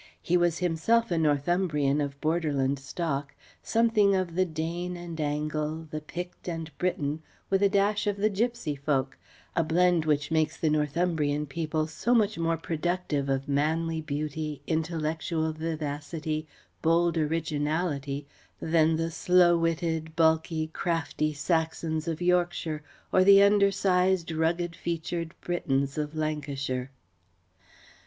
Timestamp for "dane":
4.45-4.97